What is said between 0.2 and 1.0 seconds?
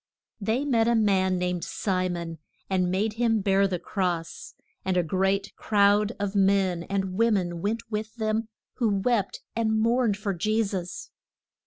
They met a